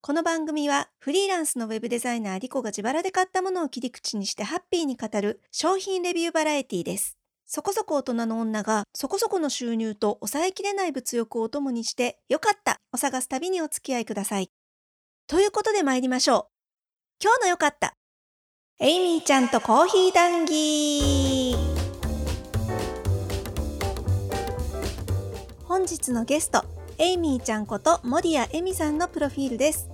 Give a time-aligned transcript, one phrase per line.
[0.00, 7.18] この番組はフリーランスのウェブデザイナーリコが自腹で買ったものを切り口にしてハッピーに語る商品レビューバラエティです。
[7.46, 14.50] そこそこ大人の女がそこそこの収入と抑えきれない物欲をお供にしてよかったを探す旅にお付き合いください。
[15.26, 16.46] ということで参りましょう。
[17.20, 17.94] 今日のよかった。
[18.78, 21.56] エイミーちゃんとコーヒー談義
[25.64, 26.64] 本日のゲスト、
[27.00, 29.88] エイミーちゃんこと森谷恵美さんのプロフィールです。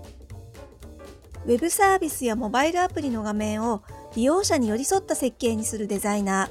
[1.44, 3.82] ウェブサービスやモバイルアプリの画面を
[4.16, 6.50] 利用者に寄り添った設計にするデザイナー。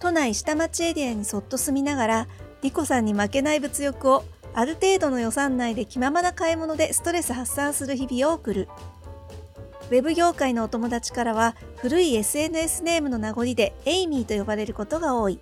[0.00, 2.28] 都内下町エリアにそっと住みながら、
[2.62, 4.24] リコさんに負けない物欲を
[4.54, 8.68] ある程度の予算内で気ままな買い物でストレス発散する日々を送る。
[9.90, 15.38] ウェブ業界のお友達からは古い SNS ネームの名残でエイミーと呼ばれることが多い。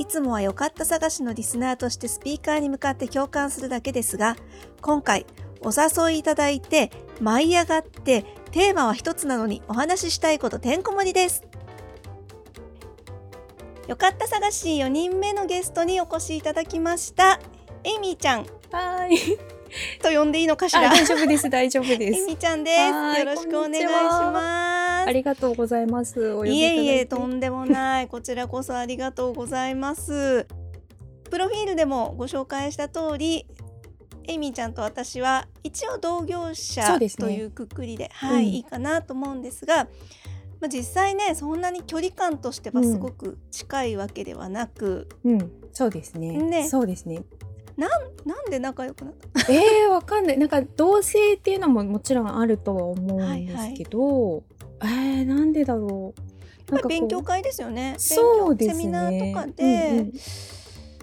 [0.00, 4.34] いつもは良かった探しのリスナーとしてスピーカーに向かって共感するだけですが、
[4.80, 5.26] 今回
[5.60, 11.44] お誘いいただいて舞い上がってテーマは一つなのにお話ししたいことてんこ盛りです。
[13.88, 17.38] よかった探し4人目のゲストにお越しいただきました。
[17.84, 19.59] エイミーちゃんはい。
[20.02, 20.90] と呼んでいいのかしあら。
[20.90, 22.26] 大丈夫です、大丈夫です。
[22.26, 22.78] ミーちゃんです。
[22.78, 25.08] はいよろしくお願いします。
[25.08, 26.32] ありがとうございます。
[26.32, 30.46] お呼びいえいえとんでもない こちらこそありがとうございます
[31.30, 33.46] プロフィールでもご紹介した通り
[34.24, 39.88] エイミーちゃんと私は一応同業そ者というくくりではい、うんいいかなと思うんですが、
[40.60, 46.32] まあ、実際ねそんなに距離感としてはすごく近いわけではなく、うん、そうですね。
[46.32, 47.22] ねそうですね。
[48.24, 49.52] なんで仲良くなった？
[49.52, 50.38] えー、わかんない。
[50.38, 54.42] なんか同性っていうのももちろんあるとは思うんですけど、
[54.82, 56.20] えー、なんでだろう。
[56.72, 58.82] やっぱり勉強なんか会ですよねそうですね。
[58.82, 60.12] セミナーとかうんうでん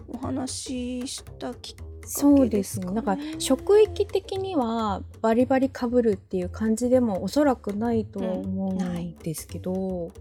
[0.08, 2.94] お話ししたきっかそうけですかね。
[2.94, 10.12] なんか職域的にはバリバリ被るっていう感じでもおそらくないとは思うんないうんですけど、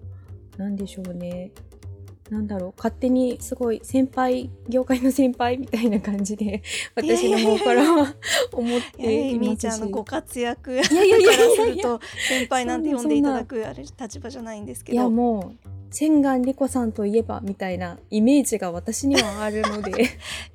[0.56, 1.52] なんでしょうね。
[2.30, 6.62] なんだろう勝手にすごい先輩業界の先輩みたいな感じで
[6.94, 8.14] 私の方からは
[8.52, 9.46] 思っています。
[9.46, 19.90] しミーちゃんのご活躍いやいやいやからすると先輩なんて呼んでいただくあれ立場じゃないんですけいやどもう千願莉子さんといえばみたいなイメージが私にはあるので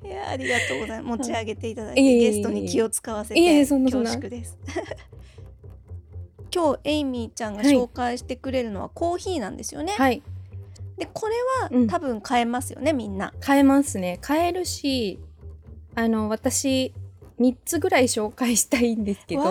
[0.04, 4.58] いやありがとうございます持ち上げていただいて、ゲストに気を使わせて恐縮です
[6.54, 10.22] 今日エイミーちゃんが紹介してくれるのはコーヒーなんですよね、はい
[11.04, 11.86] でこれは、うん。
[11.88, 13.32] 多分買えますよねみんな。
[13.40, 14.18] 買えますね。
[14.20, 15.18] 買えるし
[15.94, 16.92] あの私
[17.40, 19.42] 3つぐらい紹介したいんですけど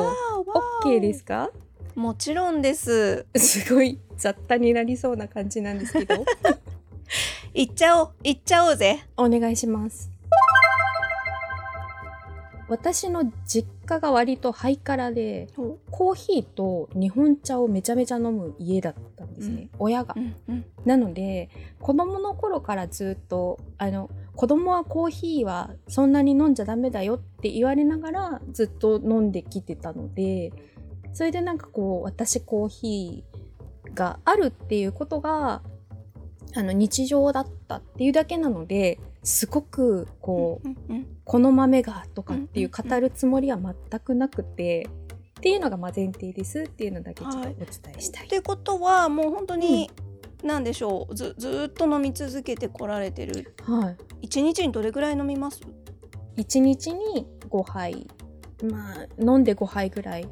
[0.84, 1.50] OK ですか？
[1.96, 3.26] もちろんです。
[3.36, 6.24] すごい雑多になりそうな感じなんですけど。
[7.54, 9.00] 行っちゃおう行っちゃおうぜ。
[9.18, 10.10] お願いします
[12.72, 15.50] 私の実家が割とハイカラで
[15.90, 20.16] コーヒーと日本茶をめちゃめちゃ飲む家だったんですね、親が。
[20.18, 20.66] うんうん。
[20.86, 21.50] なので
[21.82, 30.54] 子供の頃からずっとあの子供はコーヒーはそんなに飲んじゃダメだよって言われながらずっと飲んできてたので
[31.12, 35.62] それでなんかこう私コーヒーがあるっていうことが
[36.56, 44.88] あの日常だったっていうだけなのですごくこううんうんこの豆がとかっていう語るつもりは全くなくて
[45.40, 47.56] っていうのがまあ前提ですっていうのだけちょっとおはい。
[47.56, 47.68] 伝
[47.98, 48.26] えしたい。
[48.26, 49.90] ってことはもう本当に、
[50.44, 53.56] なんでしょうずずーっと飲み続けてこられてる。
[53.64, 53.98] はい。
[54.22, 55.62] 一日にどれぐらい飲みます
[56.38, 58.08] ？1日に5杯。
[58.70, 60.28] まあ飲んで5杯ぐらい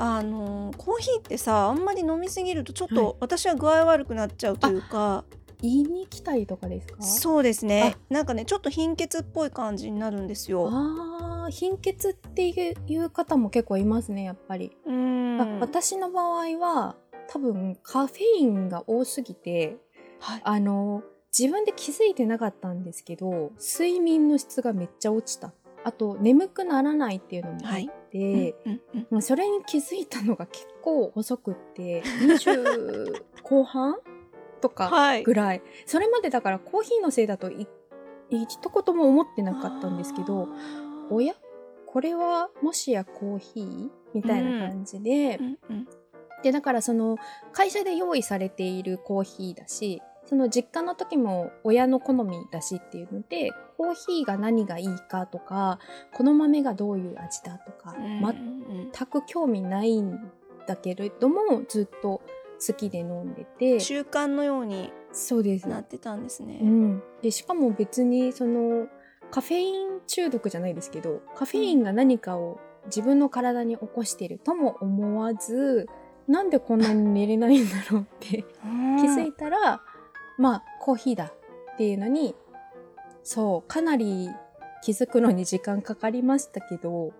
[0.00, 3.14] あのーコーヒーってさあんまり飲みすぎるとちょっと、はい。
[3.20, 5.24] 私は具合悪くなっちゃうというか。
[5.62, 7.02] 言いに来たりとかですか？
[7.02, 7.98] そうですね。
[8.08, 10.66] なんかねちょっと貧血っぽい感じになるんですよ。
[10.70, 15.40] あー貧血っていう方も結構いますねやっぱり、うーん。
[15.40, 16.96] あ私の場合は
[17.28, 19.76] 多分カフェインが多すぎて
[20.18, 21.02] はい、あの
[21.38, 25.52] 自分で気づいてなかったんですけど睡眠の質がめっちゃ落ちた。
[25.84, 27.80] あと眠くならないっていうのもあっ
[28.10, 28.80] て、うん
[29.12, 33.96] うんそれに気づいたのが結構遅くって 20後半
[34.60, 35.22] とかはい。
[35.24, 37.66] ぐらい、それまでだからコーヒーのせいだとい
[38.30, 40.48] 一言も思ってなかったんですけど
[41.10, 41.34] おや？
[41.86, 43.88] これはもしやコーヒー？
[44.14, 45.88] みたいな感じで、うんうん。
[46.42, 47.16] でだからその
[47.52, 55.80] 会社で用意されているコーヒーだしその実家の時も親の好みだしっていうのでコーヒーが何がいいかとか
[56.12, 60.20] この豆がどういう味だとか、全く興味ないん
[60.68, 62.22] だけれどもずっと
[62.64, 63.80] 好きで飲んでて。
[63.80, 65.68] 習慣のようにそうです。
[65.68, 66.60] なってたんですね。
[66.62, 68.86] うん、でしかも別にその
[69.32, 75.88] カフェイン中毒じゃないですけどカフェインが何かを自分の体に起こしてるとも思わず
[76.28, 78.44] なんでこんなに寝れないんだろうって
[79.00, 79.82] 気づいたら、
[80.40, 82.34] まあコーヒーだっていうのに
[83.22, 84.30] そうかなり
[84.82, 87.12] 気づくのに時間かかりましたけど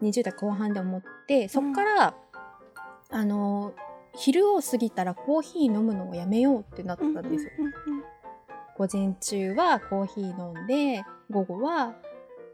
[0.00, 2.14] 20代後半で思ってそっから、
[3.10, 3.74] あの
[4.14, 7.50] 昼を過ぎたらコーヒー飲むのをやめようってなったんですよ。
[8.76, 11.96] 午前中はコーヒー飲んで午後は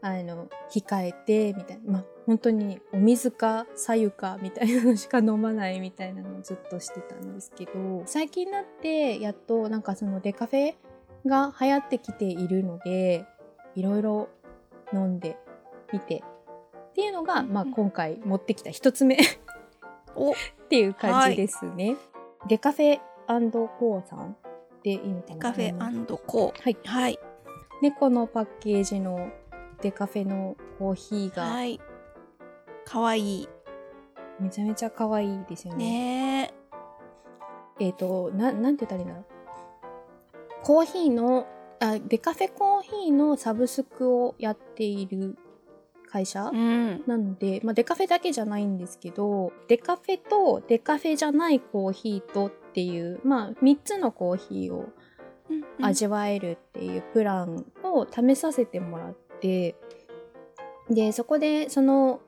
[0.05, 10.75] あの控えてみたいなまあ本当にお水か白湯かみたいなのしか飲まないみたいなのをずっとしてたんですけど最近になってやっとなんかそのデカフェ
[11.25, 13.25] が流行ってきているので
[13.75, 14.29] いろいろ
[14.93, 15.37] 飲んで
[15.91, 16.23] みて
[16.89, 19.17] っていうのが、まあ、今回持ってきた一つ目
[20.15, 20.35] おっ
[20.69, 21.97] ていう感じですね。
[22.47, 24.37] デカフェコーさん
[24.83, 26.61] でいいのかなカフェコー。
[26.61, 26.77] はい。
[26.85, 27.19] はい。
[27.81, 29.29] でこのパッケージの
[29.81, 31.79] デカフェのコーヒーがはい。
[32.85, 33.49] かわいい。
[34.39, 35.85] めちゃめちゃ可愛いですよね。
[35.85, 36.53] ね
[37.79, 39.25] えっ、とななんて言ったらいいんだろう。
[40.63, 41.47] コーヒーの
[41.79, 45.37] あデカフェコーヒーのサブスクをやっている
[46.09, 47.03] 会社、うん。
[47.05, 54.89] なので、まあ、デカフェだけじゃないんですけどデカフェとデカフェじゃないコーヒーとっていう、まあ、3つのコーヒーを
[55.81, 59.75] 味わえるっていうプランを試させてもらって
[60.89, 62.21] でそこでその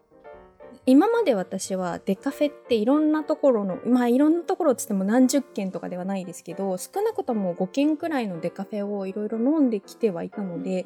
[0.85, 10.85] 今まで私はデカフェっていろんなところのまあいろんなところっつっても何十軒とかではないですけど少なくとも5軒くらいのデカフェをいろいろ飲んできてはいたので、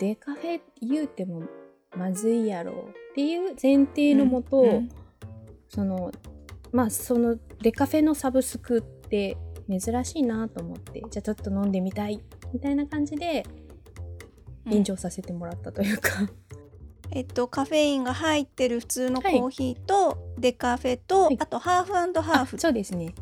[0.00, 1.42] デカフェ言うても
[1.94, 4.88] まずいやろっていう前提のもと、うんうん。
[5.68, 6.10] その
[6.72, 9.36] まあそのデカフェのサブスクって
[9.68, 13.44] 珍しいなと思ってじゃあちょっと飲んでみたいみたいな感じで
[14.66, 16.10] 臨場させてもらったというか、
[17.10, 21.36] えっとカフェインが入ってる普通のコはいーヒーと、デカフェと、はい。
[21.40, 23.14] あとハーフハーフあそうですね。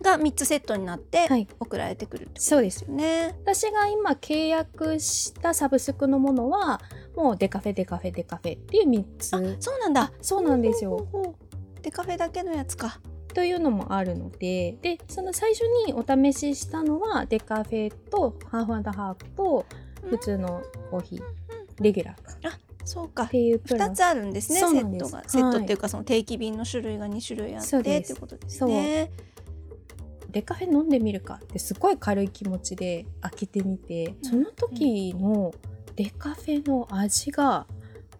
[0.00, 1.48] が3つセットになってはい。
[1.58, 3.36] 送られてくるってことそうですよね。
[3.42, 6.80] 私が今契約したサブスクのものは
[7.16, 9.34] もうデカフェデカフェデカフェっていう3つ。
[9.34, 10.12] あそうなんだ。
[10.20, 11.06] そうなんですよ。
[11.82, 13.00] デカフェだけのやつか。
[13.34, 19.66] というのもあるのででその最初にお試ししたのはデカフェとハーフハーフと
[20.02, 21.22] 普通のコーヒー、
[21.80, 22.48] レギュラーか。
[22.48, 23.26] っそうか。
[23.26, 29.10] ていうプラ2ンつあるんですねセットが、セットはいっていうかその定期便の種類が2種類あってそうですっていうことですね。
[30.30, 35.54] デカフェ飲んでみるかってすごい軽い気持ちで開けてみてその時の
[35.96, 37.66] デカフェの味が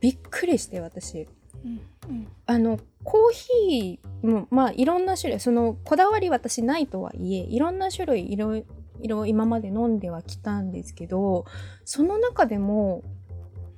[0.01, 1.27] びっくりして私。
[1.65, 2.29] うんうん。
[2.47, 8.63] あのコーヒーもまあいろんな種類そのこだわり私ないとはいえいろんな種類いろ
[9.01, 11.45] いろ今まで飲んではきたんですけど
[11.85, 13.03] その中でも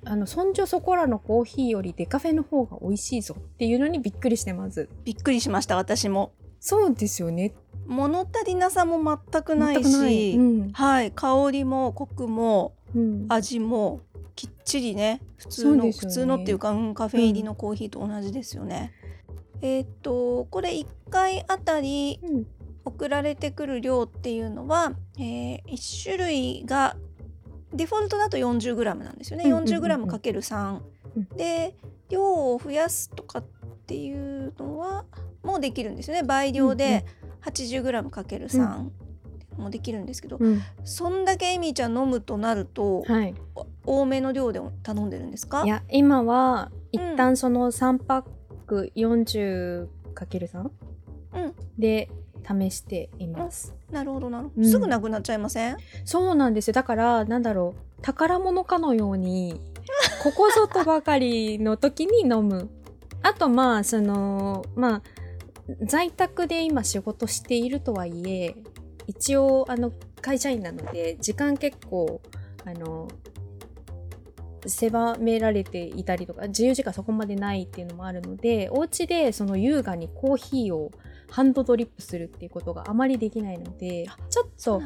[0.04, 4.88] あのそんじょそこらのコーヒーよりデカフェの方が美味しいぞっていうのにびっくりしてます。
[5.04, 6.32] びっくりしました私も。
[6.58, 7.52] そうですよね。
[7.86, 10.70] 物足りなさも全くないし、うん。
[10.72, 13.26] はい香りもコクもうん。
[13.28, 14.00] 味も
[14.34, 15.92] きっちりね普通の、ね。
[15.92, 18.92] 普通のっていうか、うん、カフェ入りのコーヒーと同じですよね。
[19.60, 22.46] えーっとこれ1回あたりうん
[22.94, 26.96] 送られてくる量っていうのは、えー、1種類が
[27.72, 29.74] デフォルトだと 40g なんですよね、うんうんうんうん。
[29.74, 30.80] 40g×3、
[31.16, 31.28] うん。
[31.36, 31.74] で
[32.08, 33.44] 量を増やすとかっ
[33.86, 35.04] ていうのは
[35.42, 36.22] もうできるんですよね。
[36.22, 37.04] 倍量で
[37.42, 38.90] 80g×3
[39.56, 40.60] もできるんですけど、うん。
[40.84, 43.34] そんだけエミーちゃん飲むとなると、はい。
[43.86, 45.64] 多めの量で頼んでるんですか？
[45.64, 48.24] いや今は一旦その3パッ
[48.66, 50.70] ク 40×3
[51.34, 51.54] うん。
[51.78, 52.10] で
[52.50, 54.70] 試しています、なるほどなるほど、うん。
[54.70, 55.76] すぐなくなっちゃいません？
[56.04, 56.74] そうなんですよ。
[56.74, 58.02] だからなんだろう。
[58.02, 59.60] 宝物かのように
[60.22, 62.68] ここぞとばかりの時に飲む。
[63.22, 65.02] あとまあそのまあ
[65.84, 68.56] 在宅で今仕事しているとはいえ
[69.06, 72.20] 一応あの会社員なので時間結構
[72.64, 73.08] あの
[74.66, 80.90] 狭められていたりとか自由時間そこまでないっていうのもあるのでお家でその優雅にコーヒーを
[81.30, 84.82] ハンドドリップするっていうことがあまりできないのでちょっと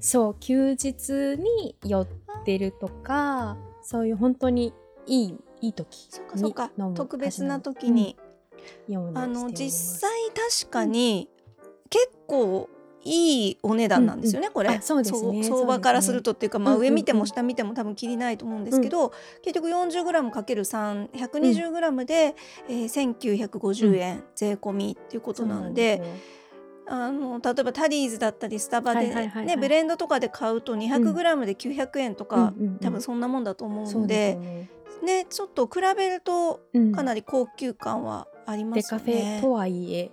[0.00, 2.08] そう休日に寄っ
[2.44, 4.72] てるとかそういう本当に
[5.06, 8.16] いいいい時に飲む特別な時に、
[8.88, 10.10] ようにしてあの実際
[10.60, 11.30] 確かに
[11.88, 12.68] 結構
[13.06, 14.50] いいお値段なんですよね、
[14.96, 15.18] うですね。
[15.20, 15.56] そうですね。
[15.56, 16.94] 相場からするとっていうか、まあ、うんうんうん。
[16.94, 22.34] 上見ても下見ても多分切りないと思うんですけど、結局 40g×3120g で、
[22.68, 26.16] えー、1950円税込みっていうことなんで,、そうなん
[26.88, 32.78] あの例えばタリーズだったりスタバで、ね、ブレンドとかで買うと 200g で900円とか、うんうんうん。
[32.78, 34.70] 多分そんなもんだと思うのでね。
[35.02, 36.92] ねちょっと比べるとうん。
[36.92, 39.40] かなり高級感はありまデカすよね。
[39.40, 40.10] フェとはいえ。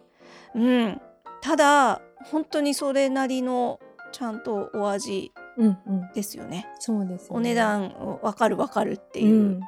[0.55, 1.01] うん、
[1.41, 3.79] ただ本当にそれなりの
[4.11, 6.67] ちゃんとお味うんうんですよね。
[6.79, 9.35] そうです、ね、お値段わかるわかるっていう。
[9.35, 9.61] うん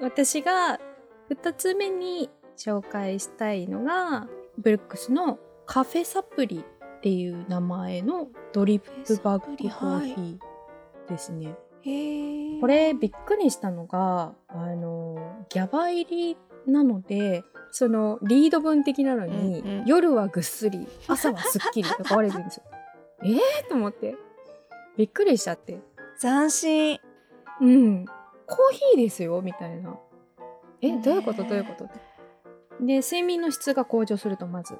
[0.00, 0.78] 私が
[1.30, 10.38] 2つ目に紹介したいのがブルックスのカフェサプリっていう名前のドリップバッグコーヒー
[11.08, 11.54] ですね。
[11.82, 12.60] へえ。
[12.60, 16.36] これびっくりしたのがあのギャバ入り
[16.66, 17.44] なので
[17.76, 22.62] そのリード文的なのに、うんうん夜はぐっすり朝はすっきりと書かれてるんですよ。
[23.24, 23.68] えー？
[23.68, 24.14] と思って
[24.96, 25.80] びっくりしちゃって。
[26.20, 27.00] 斬新。
[27.60, 29.98] うん、コーヒーですよみたいな。
[30.80, 31.42] え、どういうこと？
[31.42, 31.88] どういうこと？
[32.80, 34.78] で、睡眠の質が向上するとまず。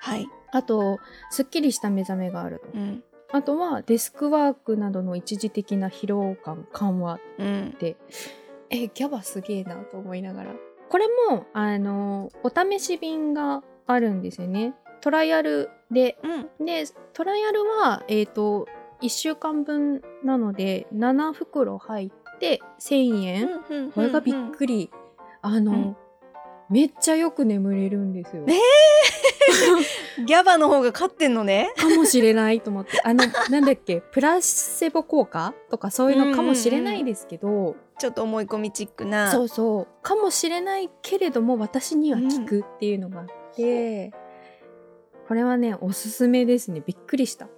[0.00, 0.26] はい。
[0.50, 0.98] あと、
[1.30, 2.66] すっきりした目覚めがあると。
[2.74, 3.04] うん。
[3.30, 7.76] あとは、デスクワークなどの一時的な疲労感緩和っうん。
[7.78, 7.96] て、
[8.70, 10.50] え、ギャバすげえなと思いながら。
[10.88, 14.74] これも、あの、お試し便があるんですよね。
[15.00, 16.18] トライアルで。
[16.58, 16.66] うん。
[16.66, 18.66] でトライアルはえっ、と
[19.00, 24.90] 1週間分なので7袋入って1000円、うんこれがびっくり、
[25.42, 25.96] あの、うん。
[26.68, 28.52] めっちゃよく眠れるんですよ、え
[30.26, 31.72] ギャバの方が勝ってんのね。
[31.76, 33.00] かもしれないと思って。
[33.04, 34.00] あのなんだっけ？
[34.00, 39.30] プラセボ効果とかそういうのかもしれないですけど、ちょっと思い込みチックな。
[39.30, 39.88] そうそう。
[40.02, 44.12] かもしれないけれども私には効くっていうのがあって、
[45.28, 46.82] これはねおすすめですね。
[46.84, 47.48] びっくりした。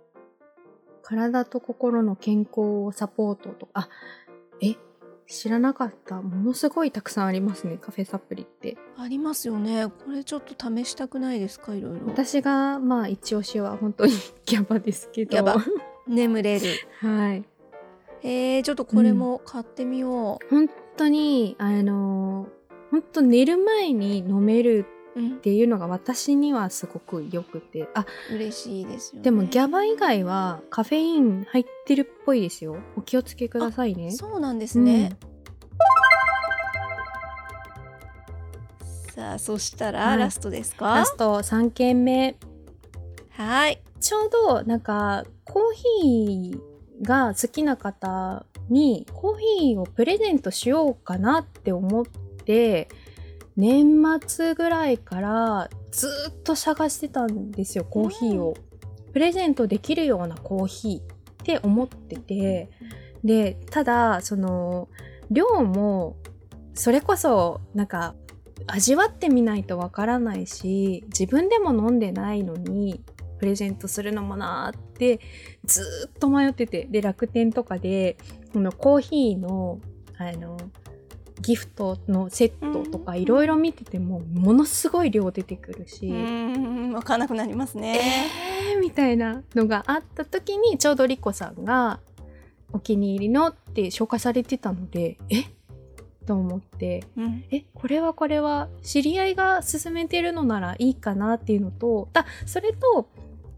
[1.03, 3.69] 体と心の健康をサポートと。
[3.73, 3.89] あ
[4.61, 4.75] え？
[5.29, 9.87] 知らなかったものすごいたくさんありますねカフェサプリってありますよね。
[9.87, 12.07] これちょっと試したくないですかいろいろ。
[12.07, 14.13] 私がまあ一押しは本当に
[14.47, 15.63] ギャバですけどギャバ
[16.07, 16.67] 眠れる。
[17.01, 17.45] はい
[18.23, 22.49] えー、ちょっとこれも買ってみよ本当にあの
[22.91, 24.87] 本当寝る前に飲めるう。
[24.93, 25.41] うんっ。
[25.41, 29.25] ていうのが私にはすごく良くてあ嬉しいですよね。
[29.25, 35.17] でもギャバ以外はカフェイン入ってるっぽいですよお気をつけくださいねそうなんですね。
[39.15, 40.95] さあ、そしたら、はいラストですうんか？
[40.95, 41.05] ラ。
[41.05, 42.37] スト3件目
[43.31, 43.83] はい。
[44.01, 52.05] ちょうどなんかコーヒーが好きな方にコーヒーをプレゼントしようかなって思っ
[52.45, 52.89] て
[53.59, 58.57] 年末ぐらいからずっと探してたんですよコーヒーを。
[59.13, 62.71] プレゼントできるようなコーヒーって思ってて
[63.25, 64.89] でただその
[65.31, 66.17] 量も
[66.75, 68.15] それこそなんか
[68.69, 73.03] 味わってみないとわからないし自分でも飲んでないのに
[73.41, 75.19] プレゼントするのもなーって
[75.65, 78.19] ずーっと迷っててで楽天とかで
[78.53, 79.81] このコーヒーの
[80.17, 80.59] あの
[81.41, 82.49] ギフトのセッ
[82.85, 83.19] トとかうん。
[83.19, 86.17] いろいろ見ててもものすごい量出てくるし、うー
[86.89, 87.99] ん、わかんなくなりますね。
[88.73, 91.99] えーみたいなのがあった時にちょうどリコさんが
[92.73, 95.45] お気に入りのって紹介されてたのでえ？
[96.27, 97.05] と思って。
[97.17, 97.45] うん。
[97.51, 97.65] え？
[97.75, 103.09] これはこれは知り合いが勧めてるのならいいかなっていうのとあそれと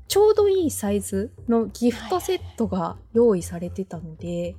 [0.08, 4.56] ちょうどいいサイズのギフトセットが用意されてたので、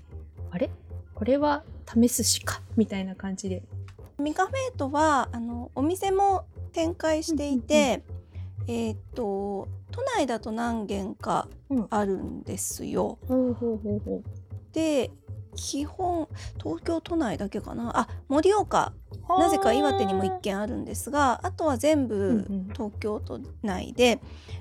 [0.52, 0.70] あれ？
[1.16, 1.64] これは
[1.94, 3.64] 試すしかみたいな感じで。
[4.20, 8.04] ミカフェイトはあのお店も展開していて、
[8.68, 11.88] えーっと都内だと何軒かうん。
[11.90, 13.18] あるんですよ。
[13.28, 14.22] ほうほうほうほ
[14.74, 15.12] で
[15.56, 16.30] 基本
[16.64, 18.00] 東京都内だけかな。
[18.00, 18.94] あ盛岡。
[19.30, 22.70] うなぜか岩手にも1軒あるんですがあとは全部うんうん。
[22.74, 24.20] 東京都内で。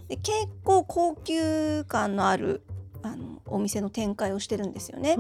[0.09, 0.33] で結
[0.65, 2.63] 構高級感のある
[3.02, 5.16] あのお店の展開をしてるんですよね。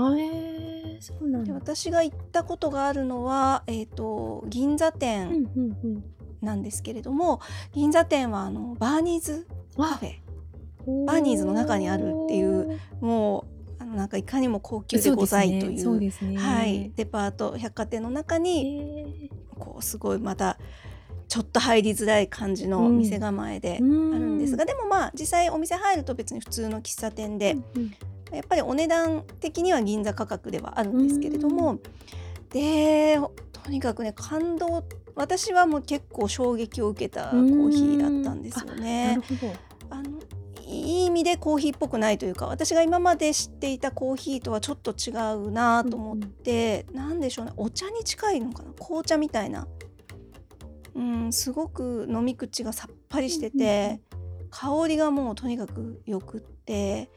[1.00, 6.02] そうなんでだ私が行ったことがあるのは、えー、と銀座うん店
[6.42, 7.40] なんですけれども、
[7.72, 9.46] 銀座店はあのバーニーズ
[9.76, 10.20] カフェ。
[11.06, 13.44] バーニーズの中にあるっていうも
[13.78, 16.36] うあのなんかいかにも高級でございというそうですね。
[16.36, 20.58] はい、デパート百貨店の中にへこうすごいまた
[21.30, 27.94] ちょっと入りづらい感じの店構えであるんですが、でもまあ実際お店入ると別に普通の喫茶店で、うん
[28.32, 31.80] やっぱりお値段的には銀座価格ではあるんですけれども、
[32.50, 33.18] で
[33.52, 34.84] とにかくね感動
[35.16, 39.36] 私はもう結構衝撃を受けたコーヒーだったんですよなねる。
[39.36, 39.52] ほど。
[39.90, 40.20] あの
[40.64, 49.66] いい意味でコーヒーっぽくないというか私が今まで知っていたコーヒーとはちょっと違うなと思って、なんでしょうねお茶に近いのかな紅茶みたいな、
[50.94, 54.00] うん、すごく飲み口がさっぱりしてて、
[54.50, 57.10] 香りがもうとにかくよくって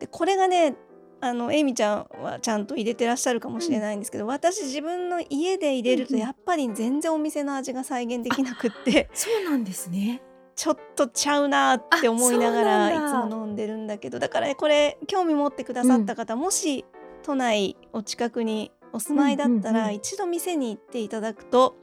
[0.00, 0.74] でこれがね
[1.20, 6.26] あのエイミちゃんはちゃんと入れてらっしゃるかもしれないんですけど、私自分の家で入れるとうんうん。
[6.26, 10.22] やっぱり全然お店の味が再現できなくってそうなんですね。
[10.54, 16.84] ちょっとちゃうなって思いながらいつも飲んでるんだけどだからこれ興味持ってくださった方、もし
[17.22, 19.94] 都内お近くにお住まいだったら、うんうんうん。
[19.96, 21.76] 一度店に行っていただくと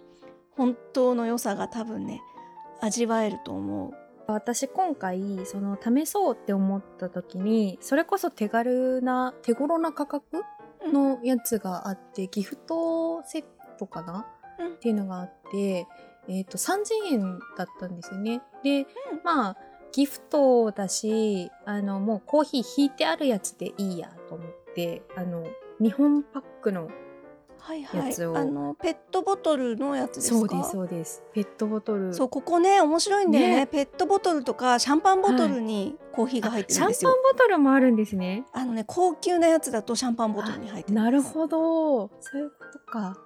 [0.58, 2.22] 本当の良さが多分ね
[2.82, 3.94] 味わえると思う。
[4.28, 10.42] 私今回その試そうって思った時にそれこそ手軽な手頃な価格
[10.92, 13.44] のやつがあって、ギフトセッ
[13.78, 14.26] トかな、
[14.60, 15.86] うんっていうのがあって、
[16.28, 18.42] えっと3000円だったんですよね。
[18.64, 18.88] で、
[19.24, 19.58] まあ
[19.92, 25.46] ギフトだしあのもうコーヒー引いてあるやつでいいやと思ってあの
[25.80, 26.90] 2本パックの
[27.66, 28.14] はいはい。
[28.14, 30.38] あのペットボトルのやつですか？
[30.38, 31.24] そうですそうです。
[31.34, 32.14] ペットボトル。
[32.14, 33.56] そうここね面白いんだよね。
[33.56, 33.68] ね。
[33.68, 37.12] ペットボトルとかシャンパンボトルにコーヒーが入ってシャンパンるんですよ。
[37.34, 38.46] ボトルもあるんですね。
[38.54, 42.12] あのね高級なやつだとシャンパンボトルに入ってるなるほど。
[42.22, 43.18] そういうことか。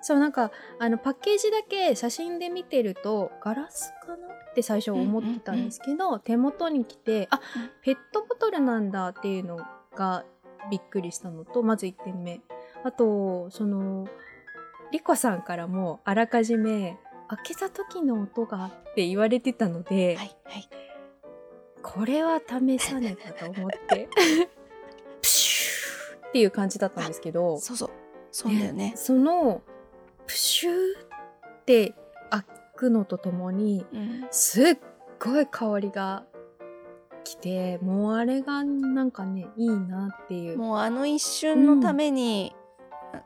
[0.00, 7.70] そうなんかあのパッケージだけ写真で見てるとガラスかなって最初思ってたんですけど、手元に来てあうん。
[7.82, 9.58] ペットボトルなんだっていうの
[9.94, 10.24] が
[10.70, 12.40] びっくりしたのとまず1点目
[12.84, 14.06] あとその
[14.92, 20.68] リコさんからもあらかじめ開けた時の音がって言われてたので、はいはい。
[21.82, 24.08] これは試さねばと思って
[25.20, 27.90] プシューっていう感じだったんですけどそうそう。
[28.30, 28.94] そうだよね。
[28.96, 29.62] その
[30.26, 30.76] プシュー
[31.60, 31.94] って
[32.30, 32.42] 開
[32.76, 34.26] くのとともにうん。
[34.30, 34.78] すっ
[35.18, 36.24] ごい香りが
[37.24, 40.58] きてもうあれがなんかねいいなっていう。
[40.58, 42.54] もうあの一瞬のために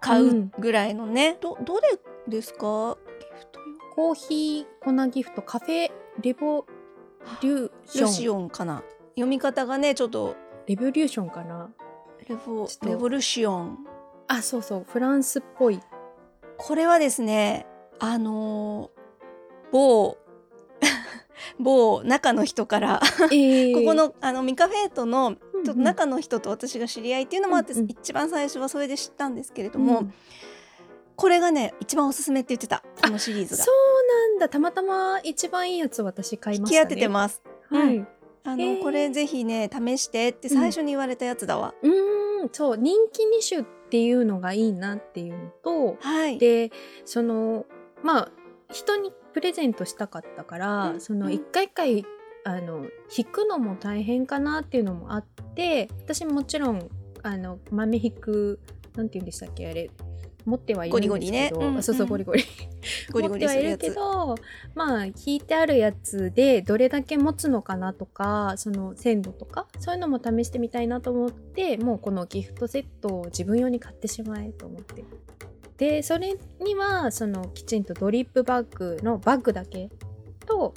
[0.00, 1.98] 買うぐらいのね、どどれ
[2.28, 2.96] ですか？
[3.20, 6.66] ギフト用コーヒー粉ギフトカフェレボ
[7.42, 8.06] リューション。
[8.06, 8.82] ルシオンかな。
[9.14, 10.36] 読み方がねちょっと。
[10.66, 11.70] レボリューションかな？
[12.28, 13.78] レボレボルシオン。
[14.28, 15.80] あそうそうフランスっぽい。
[16.56, 17.66] これはですね
[17.98, 19.02] あのー
[19.72, 20.16] 某
[21.58, 23.00] 某中の人から。
[23.30, 23.74] えー。
[23.80, 27.90] ここのあのミカフェートのうんうんちょっと中の人と私が知り合いっていうのもあって、うんうん。
[27.90, 30.14] 一番最初はそれで知ったんですけれども、うん。
[31.16, 33.64] これがね一番おすすめって言ってたこのシリーズが。
[33.64, 34.48] そうなんだ。
[34.48, 36.80] たまたま一番いいやつ私買いましたね。
[36.80, 37.42] 引き当ててます。
[37.70, 38.08] はい、うん
[38.44, 41.74] あのこれぜひね試してって最初に言われたやつだわ。
[41.80, 42.76] うーんそう。
[42.76, 46.38] 人気2種っていうのがいいなっていうのとはい。
[46.38, 46.72] で
[47.04, 47.66] その
[48.02, 48.28] まあ
[48.72, 51.00] 人にプレゼントしたかったから、うん。
[51.00, 52.04] その一回一回
[52.44, 55.24] あの引くのも大変かなっていうのもあっ
[55.54, 56.88] て私もちろん
[57.22, 58.60] あの豆引く
[58.96, 59.90] なんて言うんでしたっけあれ
[60.44, 61.50] 持ってはいるんですけどゴリゴリね。
[61.54, 62.24] うんあそうそううんゴリ。
[62.24, 62.48] ゴリゴリ
[63.12, 63.94] ゴリ持ってはいるけつ。
[63.94, 64.34] ど
[64.74, 75.04] まあ引いてあるやつでどれだけ持つのかなとかその鮮度とかそういうのも試してみたいなと思ってもうこのギフトセットを自分用に買ってしまえと思って。
[75.78, 79.90] でそれにはそのきちんとドリップバッグのバッグだけ
[80.46, 80.74] と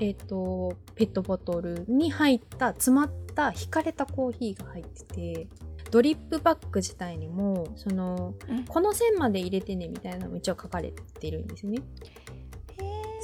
[0.00, 5.48] えっ、とペットボトルに入った詰まった引かれたコーヒーが入ってて
[5.90, 11.78] ドリップバッグ自体にもそのうんこの線まで入れてねみたいなのも一応書かれてるんですね。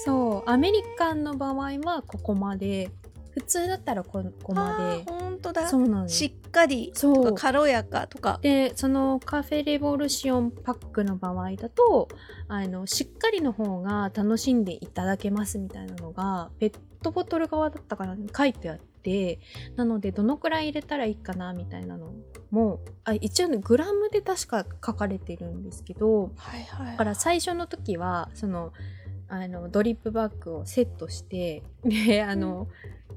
[0.04, 2.90] そうアメリカンの場合はここまで
[3.30, 5.62] 普通だったらここまあー本当だ。
[5.62, 6.92] でそうなんですしっかり
[7.36, 8.38] 軽やかとか。
[8.42, 12.08] でそのカフェレボルシオンパックの場合だと
[12.48, 19.38] あのしっかりの方が楽しんでいただけますみたいなのがペットボトル側だったかなに書いてあって
[19.76, 22.12] なのでどのくらい入れたらいいかなみたいなの
[22.50, 26.92] もあ一応ねグラムで確か書かれてるんですけどはいはい。
[26.92, 28.72] だから最初の時はその
[29.28, 32.66] あのドリップバッグをセットしてであの、は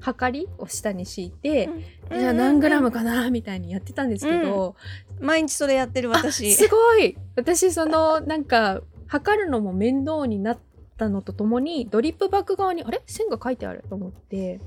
[0.00, 1.70] かりを下に敷いて、
[2.10, 2.18] うん。
[2.18, 4.76] じゃあ何グラムかなみたいにやってたんですけど、
[5.20, 6.54] 毎日それやってるあ私。
[6.54, 7.16] すごい。
[7.36, 10.58] 私そのなんか測るのも面倒になっ
[10.96, 13.02] たのとともにドリップバッグ側にあれ？
[13.06, 14.60] 線が書いてあると思って。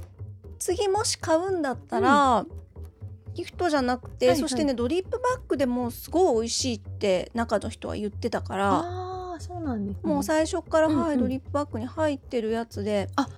[0.59, 2.43] 次もし買うんだったら、
[3.35, 4.41] ギフトじゃなくて、はいはい。
[4.41, 11.01] そしてねドリップバッグでもすごい美味しいって中の人は言ってたから、ああそうなんです、ね、もう最初から、うんうん。
[11.01, 13.31] はいドリップバッグに入ってるやつでなる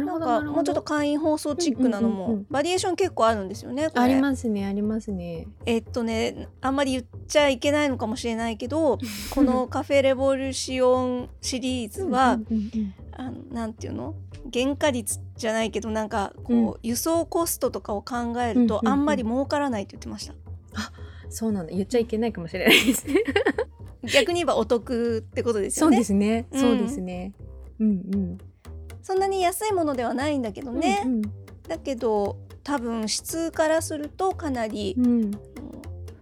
[0.00, 2.46] なんかもうちょっと会員放送チックなのも、うんうんうんうん。
[2.50, 5.46] バリエーション結構あるんですよねありますねありますね。
[5.66, 8.98] えっとねあんまり言っちゃいけないのかもしれないけど
[9.30, 14.16] このカフェレボリューシオンシリーズは、うんうんうんあのなんていうの？
[14.52, 16.74] 原価率じゃないけどなんかこう、うん。
[16.82, 18.92] 輸送コストとかを考えると、うんうんうん。
[18.92, 20.34] あんまり儲からないって言ってました。
[21.28, 21.72] そうなんだ。
[21.72, 23.22] 言っちゃいけないかもしれないですね。
[24.12, 26.60] 逆に言えばお得ってことですそうよねですね、うん。
[26.60, 27.32] そうですね。
[27.80, 28.38] うんうん
[29.04, 31.22] そんなに安いものではないんだけどね、うんうん
[31.68, 35.30] だけど多分質からするとかなり、うん、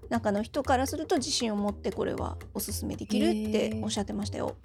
[0.09, 4.57] 中の人からすると自信を持ってこれはおすすめできるっておっしゃってましたよ。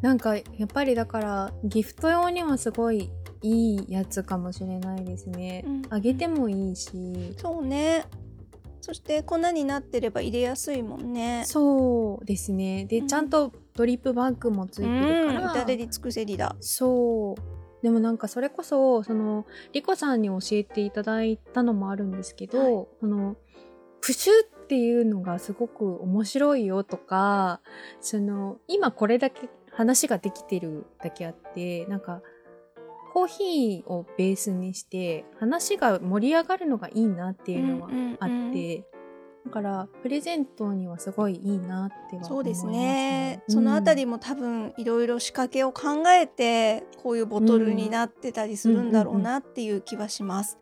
[0.00, 3.10] なんかやっぱりだからギフト用にはすごい
[3.42, 5.62] いいやつかもしれないですね。
[5.66, 7.34] うんあげてもいいし。
[7.36, 8.04] そうね
[8.80, 11.44] そして粉になってれば入れやすいもんね。
[11.46, 12.86] そうですね。
[12.86, 15.40] で、うんちゃんとドリップバッグもついてるから。
[15.40, 16.54] うん至れり尽くせりだ。
[16.60, 17.82] そう。
[17.82, 23.36] でもなんかそれこそ、その、リコさんに教えていただいたのもあるんですけど、はいその、
[24.02, 27.62] プシュっていうのがすごく面白いよとか、
[28.02, 32.20] その、今これだけ話ができてるだけあって、なんか、
[33.14, 37.88] コーヒーをベースにして、話が盛り上がるのがいいなっていうのは
[38.20, 38.84] あって、
[39.50, 50.56] だから、プレゼントにはすごいいいなっては思います、そうですね、そのあたりも多分いろいろ仕掛けを考えてこういうボトルになってたりするんだろうなっていう気はします。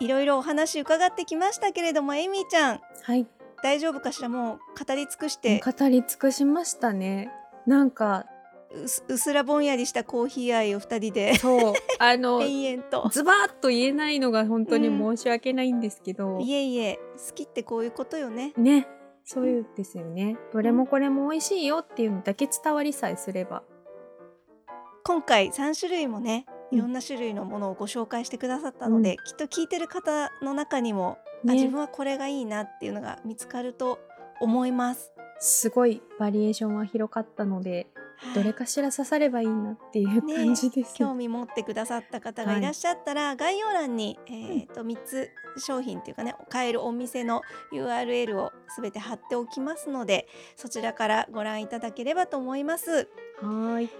[0.00, 3.24] いろいろお話伺ってきましたけれどもエミちゃんはい。
[3.62, 4.28] 大丈夫かしら？
[4.28, 7.30] もう語り尽くして語り尽くしましたね。
[7.64, 8.26] なんか、
[9.08, 13.08] うすらぼんやりしたコーヒー愛を二人でそう、あの、 延々と。
[13.10, 18.52] ズバーッと言えないのが本当に申し訳ないんですけど、いえいえ好きってこういうことよね。
[18.56, 18.88] ね、
[19.24, 20.36] そういうですよね。
[20.52, 23.62] どれもこれも美味しいよっていうのだけ伝わりさえすれば。
[25.04, 33.98] 今回3種類もねうんいろんな種類のものをご紹介してくださったので、うんきっと聞いてる方の中にも、あね自分はこれがいいなっていうのが見つかると
[34.40, 35.12] 思います。
[35.38, 38.01] すごいバリエーションは広かったので、はい
[38.34, 40.94] どれかしら刺さればいいなっていうね感じです。
[40.94, 53.08] 興味持ってくださった方がいらっしゃったら、概要欄に、えー、と3つ商品っていうかね買えるお店の URL をすべて貼っておきますのでそちらからご覧いただければと思います。
[53.40, 53.90] はーい。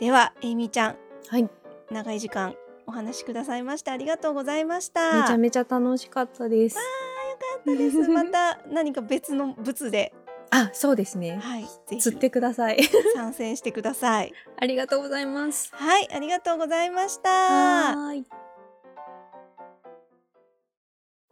[0.00, 0.96] ではエイミーちゃん
[1.28, 1.48] はい。
[1.90, 2.54] 長い時間
[2.86, 5.26] お話しくださいましてありがとうございましめた。
[5.26, 6.76] ちゃめちゃ楽しかったです。
[6.76, 8.08] よかったです。
[8.08, 10.12] また何か別の物で、
[10.50, 11.38] あ、そうですね。
[11.42, 12.82] はい、ぜひ釣ってください。
[13.14, 14.32] 参戦してください。
[14.56, 15.70] ありがとうございます。
[15.72, 17.94] はい、ありがとうございました。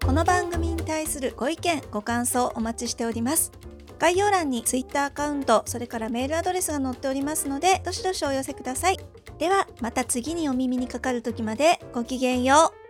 [0.04, 3.50] この番組に対するご意見、ご感想お待ちしております。
[3.98, 8.98] 概要欄に Twitter アカウント、それからメールアドレスが載っておりますので、どしどしお寄せください。
[9.38, 12.85] では、また次にお耳にかかる時までごきげんよう。